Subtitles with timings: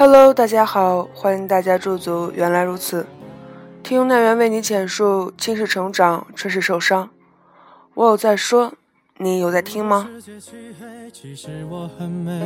[0.00, 2.30] Hello，大家好，欢迎大家驻足。
[2.32, 3.04] 原来如此，
[3.82, 7.10] 听奈缘为你浅述：青是成长，春是受伤。
[7.94, 8.74] 我有在说，
[9.16, 10.08] 你有在听吗？
[11.12, 12.40] 其实我很美，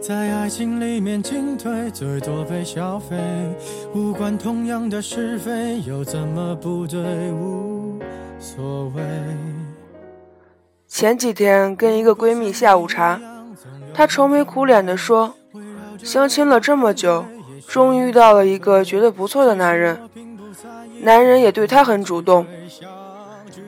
[0.00, 3.18] 在爱情里面进退，最多被消费。
[3.94, 7.30] 无关同样的是非，又怎么不对？
[7.32, 8.00] 无
[8.40, 9.02] 所谓。
[10.86, 13.20] 前几天跟一个闺蜜下午茶，
[13.92, 15.34] 她愁眉苦脸地说。
[16.02, 17.24] 相亲了这么久，
[17.66, 20.00] 终于遇到了一个觉得不错的男人，
[21.02, 22.46] 男人也对她很主动。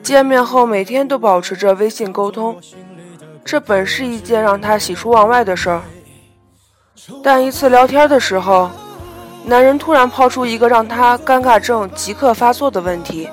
[0.01, 2.59] 见面后每天都保持着微信沟通，
[3.45, 5.81] 这本是一件让她喜出望外的事儿。
[7.23, 8.69] 但一次聊天的时候，
[9.45, 13.29] 男人突然抛出一个让她尴尬症即刻发作的问题：“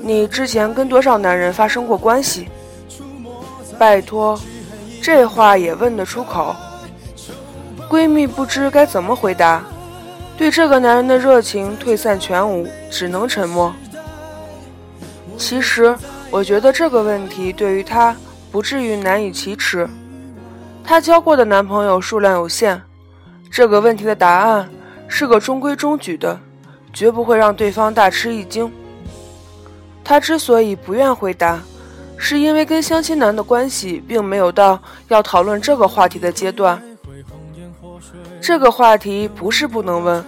[0.00, 2.48] 你之前跟多少男人发生过关系？”
[3.78, 4.38] 拜托，
[5.02, 6.54] 这话也问得出口？
[7.88, 9.62] 闺蜜不知该怎么回答，
[10.36, 13.72] 对这个男人的热情退散全无，只能沉默。
[15.38, 15.96] 其实，
[16.30, 18.16] 我觉得这个问题对于她
[18.50, 19.88] 不至于难以启齿。
[20.82, 22.80] 她交过的男朋友数量有限，
[23.50, 24.68] 这个问题的答案
[25.06, 26.40] 是个中规中矩的，
[26.92, 28.72] 绝不会让对方大吃一惊。
[30.02, 31.60] 她之所以不愿回答，
[32.16, 36.82] 是因为跟相亲男的关系并没有到要讨论这个话题的阶段。
[38.40, 40.24] 这个话题不是不能问，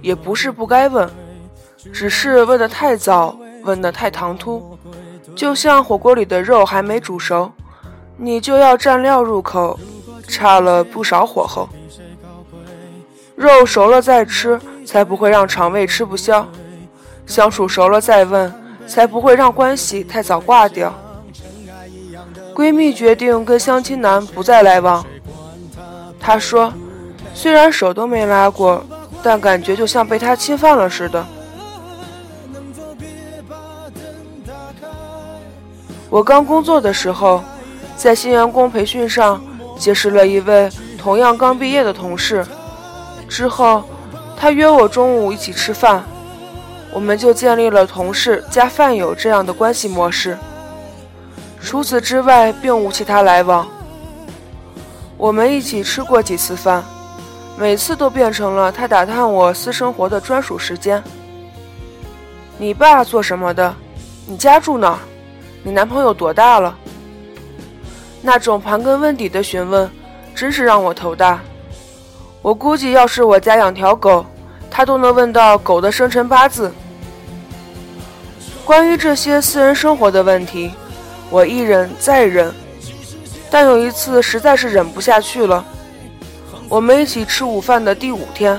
[0.00, 1.10] 也不是不该问，
[1.92, 4.78] 只是问得太早，问得太唐突。
[5.34, 7.50] 就像火锅里的肉还没煮熟，
[8.16, 9.78] 你就要蘸料入口，
[10.28, 11.68] 差了不少火候。
[13.34, 16.44] 肉熟了再吃，才不会让肠胃吃不消；
[17.26, 18.52] 相处熟了再问，
[18.86, 20.94] 才不会让关系太早挂掉。
[22.54, 25.04] 闺蜜决定跟相亲男不再来往，
[26.20, 26.72] 她说。
[27.34, 28.84] 虽然手都没拉过，
[29.22, 31.24] 但感觉就像被他侵犯了似的。
[36.08, 37.42] 我刚工作的时候，
[37.96, 39.42] 在新员工培训上
[39.78, 42.46] 结识了一位同样刚毕业的同事，
[43.28, 43.82] 之后
[44.36, 46.04] 他约我中午一起吃饭，
[46.92, 50.36] 我们就建立了同事加饭友这样的关系模式。
[51.60, 53.66] 除此之外，并无其他来往。
[55.16, 56.84] 我们一起吃过几次饭。
[57.56, 61.02] 每次都变成了他打探我私生活的专属时间。
[62.58, 63.74] 你爸做什么的？
[64.26, 64.98] 你家住哪？
[65.62, 66.76] 你男朋友多大了？
[68.20, 69.90] 那种盘根问底的询问，
[70.34, 71.40] 真是让我头大。
[72.40, 74.24] 我估计要是我家养条狗，
[74.70, 76.72] 他都能问到狗的生辰八字。
[78.64, 80.72] 关于这些私人生活的问题，
[81.30, 82.52] 我一忍再忍，
[83.50, 85.64] 但有一次实在是忍不下去了。
[86.72, 88.58] 我们一起吃午饭的第五天，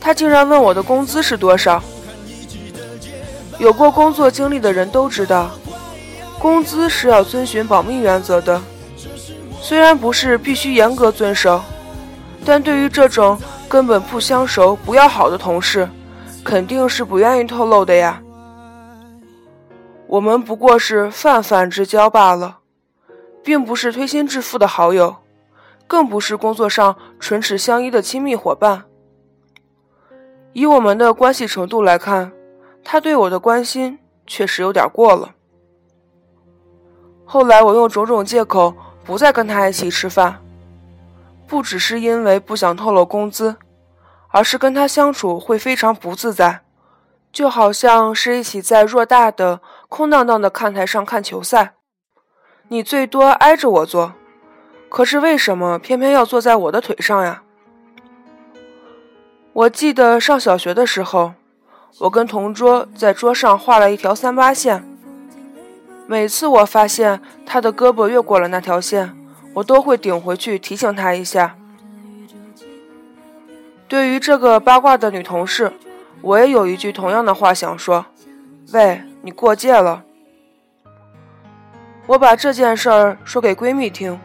[0.00, 1.82] 他竟然问我的工资是多少。
[3.58, 5.50] 有过工作经历的人都知道，
[6.38, 8.58] 工资是要遵循保密原则的。
[9.60, 11.60] 虽然不是必须严格遵守，
[12.46, 13.38] 但对于这种
[13.68, 15.86] 根本不相熟、不要好的同事，
[16.42, 18.22] 肯定是不愿意透露的呀。
[20.06, 22.60] 我们不过是泛泛之交罢了，
[23.42, 25.16] 并不是推心置腹的好友。
[25.86, 28.84] 更不是工作上唇齿相依的亲密伙伴。
[30.52, 32.32] 以我们的关系程度来看，
[32.82, 35.34] 他对我的关心确实有点过了。
[37.24, 38.74] 后来我用种种借口
[39.04, 40.40] 不再跟他一起吃饭，
[41.46, 43.56] 不只是因为不想透露工资，
[44.28, 46.60] 而是跟他相处会非常不自在，
[47.32, 51.74] 就好像是一起在偌大的空荡荡的看台上看球赛，
[52.68, 54.12] 你最多挨着我坐。
[54.94, 57.42] 可是为什么偏偏要坐在我的腿上呀？
[59.52, 61.34] 我记得上小学的时候，
[61.98, 64.84] 我跟同桌在桌上画了一条三八线。
[66.06, 69.12] 每次我发现他的胳膊越过了那条线，
[69.54, 71.56] 我都会顶回去提醒他一下。
[73.88, 75.72] 对于这个八卦的女同事，
[76.20, 78.06] 我也有一句同样的话想说：
[78.70, 80.04] 喂，你过界了。
[82.06, 84.20] 我把这件事儿说给闺蜜听。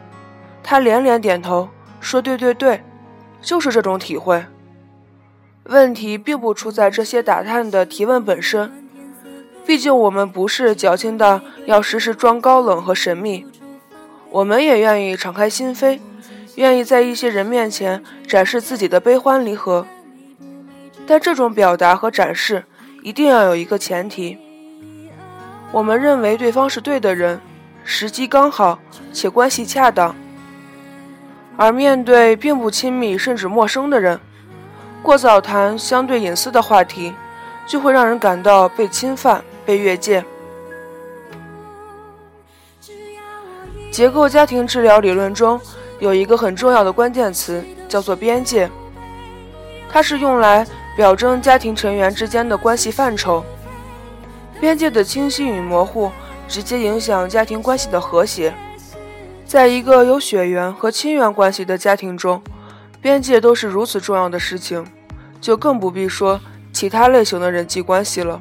[0.63, 1.69] 他连连点头，
[2.00, 2.83] 说：“对对对，
[3.41, 4.45] 就是这种体会。
[5.63, 8.71] 问题并不出在这些打探的提问本身，
[9.65, 13.45] 毕竟我们不是矫情的要时时装高冷和神秘，
[14.31, 16.00] 我们也愿意敞开心扉，
[16.56, 19.85] 愿意在一些人面前展示自己的悲欢离合。
[21.06, 22.65] 但这种表达和展示
[23.01, 24.38] 一定要有一个前提：
[25.71, 27.39] 我们认为对方是对的人，
[27.83, 28.79] 时机刚好
[29.11, 30.15] 且关系恰当。”
[31.59, 34.17] 而面对并不亲密甚至陌生的人，
[35.03, 37.13] 过早谈相对隐私的话题，
[37.67, 40.23] 就会让人感到被侵犯、被越界。
[43.91, 45.59] 结构家庭治疗理论中
[46.00, 48.71] 有一个很重要的关键词，叫做边界。
[49.91, 50.65] 它是用来
[50.95, 53.44] 表征家庭成员之间的关系范畴。
[54.61, 56.09] 边界的清晰与模糊，
[56.47, 58.53] 直接影响家庭关系的和谐。
[59.50, 62.40] 在一个有血缘和亲缘关系的家庭中，
[63.01, 64.86] 边界都是如此重要的事情，
[65.42, 66.40] 就更不必说
[66.72, 68.40] 其他类型的人际关系了。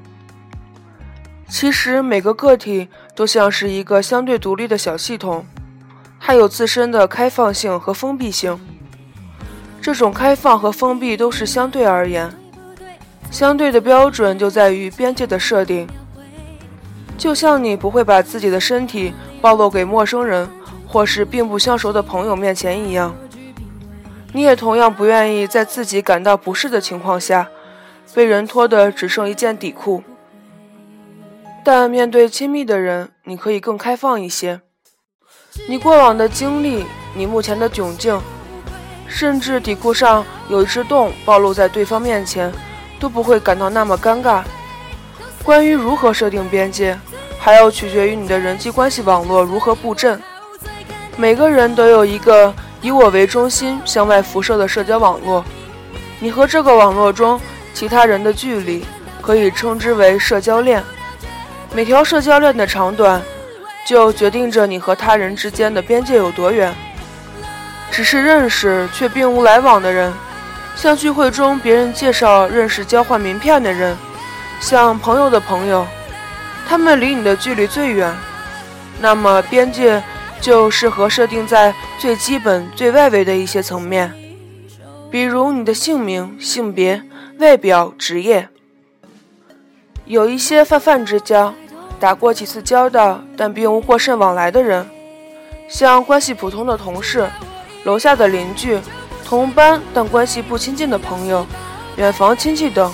[1.49, 5.47] 其实每个个体都像是一个相对独立的小系统，
[6.21, 8.61] 它有自身的开放性和封闭性。
[9.81, 12.31] 这种开放和封闭都是相对而言，
[13.31, 15.89] 相对的标准就在于边界的设定。
[17.17, 20.47] 就像你不会把自己的身体暴露给陌生人
[20.89, 23.15] 或是并不相熟的朋友面前一样，
[24.33, 27.49] 你也同样不愿意在自己感到不适的情况下，
[28.15, 30.03] 被人拖的只剩一件底裤。
[31.63, 34.63] 但面对亲密的人，你可以更开放一些。
[35.69, 38.19] 你过往的经历，你目前的窘境，
[39.07, 42.51] 甚至底裤上有一只洞暴露在对方面前，
[42.99, 44.43] 都不会感到那么尴尬。
[45.43, 46.99] 关于如何设定边界，
[47.39, 50.19] 还要取决于你的人际关系网络如何布阵。
[51.21, 55.45] 每个人都有一个以我为中心向外辐射的社交网络，
[56.21, 57.41] 你和这个网络中
[57.75, 58.87] 其他人的距离，
[59.21, 60.81] 可以称之为社交链。
[61.75, 63.21] 每条社交链的长短，
[63.85, 66.73] 就决定着你和他人之间的边界有多远。
[67.91, 70.15] 只是认识却并无来往的人，
[70.77, 73.97] 像聚会中别人介绍认识、交换名片的人，
[74.61, 75.85] 像朋友的朋友，
[76.69, 78.15] 他们离你的距离最远。
[79.01, 80.01] 那么边界
[80.41, 84.13] 就适合设定在最基本、最外围的一些层面，
[85.11, 87.03] 比如你的姓名、性别、
[87.39, 88.49] 外表、职业。
[90.05, 91.53] 有一些泛泛之交，
[92.01, 94.89] 打过几次交道，但并无过甚往来的人，
[95.69, 97.29] 像关系普通的同事、
[97.85, 98.81] 楼下的邻居、
[99.25, 101.45] 同班但关系不亲近的朋友、
[101.97, 102.91] 远房亲戚等，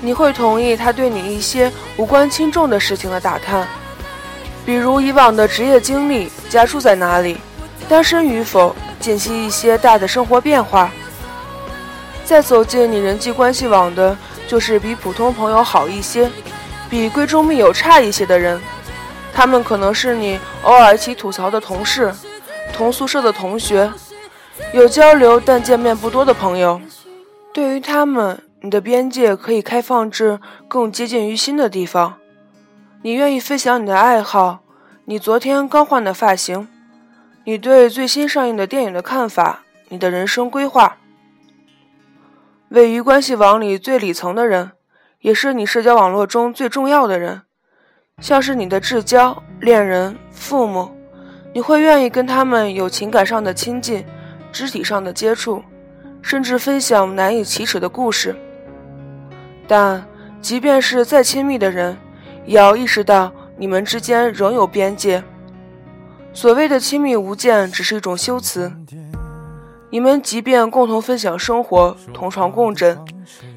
[0.00, 3.68] 你会同意他对你一些无关轻重的事情的打探，
[4.64, 7.38] 比如以往的职业经历、家住在哪里、
[7.88, 10.90] 单身与否、近期一些大的生活变化。
[12.24, 14.16] 再走进你人际关系网的。
[14.46, 16.30] 就是比普通朋友好一些，
[16.90, 18.60] 比闺中密友差一些的人，
[19.32, 22.14] 他们可能是你偶尔一起吐槽的同事，
[22.70, 23.90] 同宿舍的同学，
[24.74, 26.78] 有交流但见面不多的朋友。
[27.54, 30.38] 对于他们，你的边界可以开放至
[30.68, 32.16] 更接近于心的地方。
[33.04, 34.60] 你愿意分享你的爱好，
[35.04, 36.66] 你昨天刚换的发型，
[37.44, 39.60] 你对最新上映的电影的看法，
[39.90, 40.96] 你的人生规划。
[42.70, 44.70] 位于关系网里最里层的人，
[45.20, 47.42] 也是你社交网络中最重要的人，
[48.20, 50.90] 像是你的至交、恋人、父母，
[51.52, 54.02] 你会愿意跟他们有情感上的亲近、
[54.50, 55.62] 肢体上的接触，
[56.22, 58.34] 甚至分享难以启齿的故事。
[59.68, 60.02] 但
[60.40, 61.94] 即便是再亲密的人，
[62.44, 65.22] 也要意识到你们之间仍有边界。
[66.32, 68.72] 所谓的亲密无间，只是一种修辞。
[69.90, 72.98] 你们即便共同分享生活、同床共枕，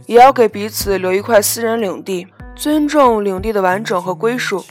[0.06, 4.64] 也要给彼此留一块私人领地，尊重领地的完整和归属，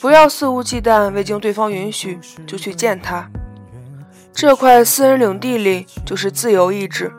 [0.00, 3.28] 不要肆无忌惮，未经对方允许就去见他。
[4.32, 7.12] 这块私人领地里就是自由意志，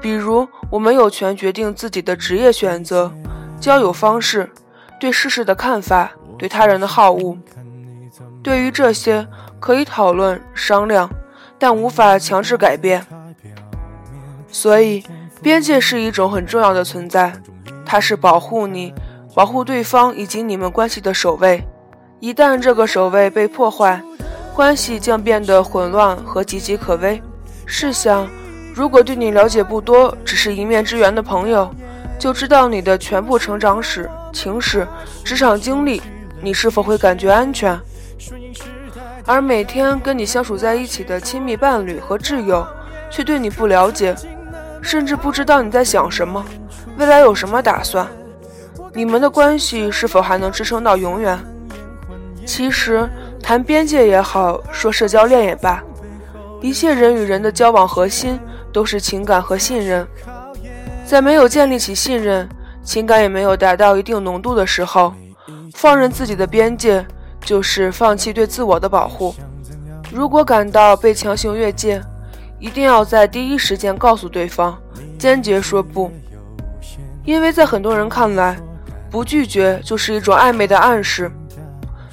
[0.00, 3.14] 比如我们有权决定自己的职业选择、
[3.60, 4.50] 交友方式、
[5.04, 7.36] 对世事的看法、对他人的好恶。
[8.42, 9.28] 对于这些，
[9.60, 11.10] 可以讨论商量。
[11.58, 13.04] 但无法强制改变，
[14.48, 15.04] 所以
[15.42, 17.34] 边界是一种很重要的存在，
[17.84, 18.94] 它是保护你、
[19.34, 21.62] 保护对方以及你们关系的守卫。
[22.18, 24.02] 一旦这个守卫被破坏，
[24.54, 27.22] 关系将变得混乱和岌岌可危。
[27.66, 28.26] 试想，
[28.74, 31.70] 如果对你了解不多，只是一面之缘的朋友，
[32.18, 34.86] 就知道你的全部成长史、情史、
[35.24, 36.02] 职场经历，
[36.42, 37.80] 你是否会感觉安全？
[39.24, 42.66] 而每天跟你相处在一起的亲密伴侣和挚友，
[43.10, 44.14] 却对你不了解，
[44.82, 46.44] 甚至不知道你在想什么，
[46.98, 48.06] 未来有什么打算？
[48.92, 51.38] 你们的关系是否还能支撑到永远？
[52.44, 53.08] 其实，
[53.42, 55.82] 谈边界也好，说社交链也罢，
[56.60, 58.38] 一切人与人的交往核心
[58.72, 60.06] 都是情感和信任。
[61.06, 62.48] 在没有建立起信任，
[62.84, 65.12] 情感也没有达到一定浓度的时候，
[65.74, 67.04] 放任自己的边界。
[67.46, 69.34] 就是放弃对自我的保护。
[70.10, 72.02] 如果感到被强行越界，
[72.58, 74.78] 一定要在第一时间告诉对方，
[75.18, 76.10] 坚决说不。
[77.22, 78.56] 因为在很多人看来，
[79.10, 81.30] 不拒绝就是一种暧昧的暗示，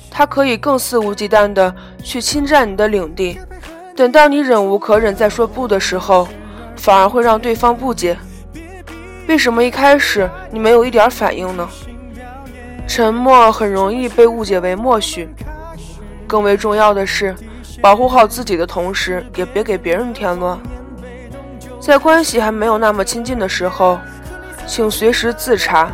[0.10, 1.74] 他可以更肆无忌惮地
[2.04, 3.40] 去侵占你的领地。
[3.96, 6.28] 等到你忍无可忍再说不的时候，
[6.76, 8.18] 反而会让对方不解。
[9.28, 11.68] 为什么一开始你没有一点反应呢？
[12.88, 15.30] 沉默很容易被误解为默许。
[16.28, 17.36] 更为重要的是，
[17.82, 20.60] 保护好自己的同时，也别给别人添乱。
[21.80, 24.00] 在关系还没有那么亲近的时候。
[24.68, 25.92] 请随时自查，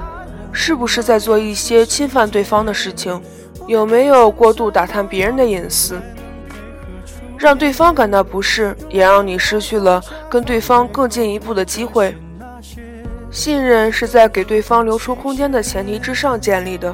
[0.51, 3.19] 是不是在做一些侵犯对方的事情？
[3.65, 5.99] 有没有过度打探别人的隐私，
[7.37, 12.15] 让对方感到不适，也让你失去了跟对方更进一步的机会。
[13.37, 16.93] 信任是在给对方留出空间的前提之上建立的，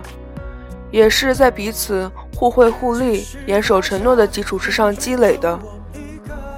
[0.91, 5.57] 也是在彼此互惠互利、严守承诺的基础之上积累的。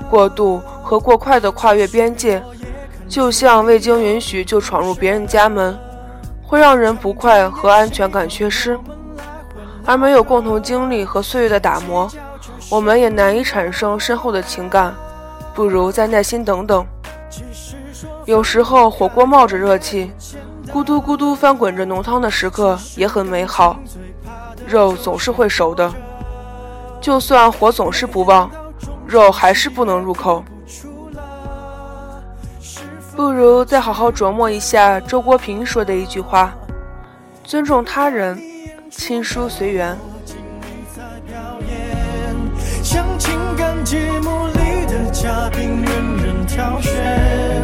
[0.09, 2.41] 过度和过快的跨越边界。
[3.07, 5.77] 就像未经允许就闯入别人家门，
[6.41, 8.75] 会让人不快和安全感缺失，
[9.85, 12.09] 而没有共同经历和岁月的打磨，
[12.71, 14.95] 我们也难以产生深厚的情感。
[15.53, 16.83] 不如再耐心等等。
[18.25, 20.11] 有时候火锅冒着热气，
[20.71, 23.77] 咕嘟咕嘟翻滚着浓汤的时刻也很美好，
[24.67, 25.93] 肉总是会熟的，
[26.99, 28.49] 就算火总是不旺，
[29.05, 30.43] 肉还是不能入口。
[33.15, 36.53] 不如再好好琢磨一下周国平说的一句话
[37.45, 38.37] ：“尊重他人，
[38.91, 39.97] 亲疏随缘。”
[42.83, 47.54] 像情感节目里的嘉宾，任人挑选。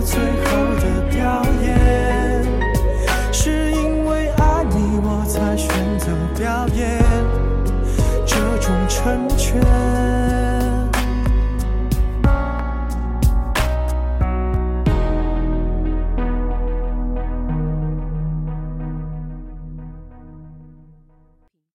[0.00, 0.27] 最。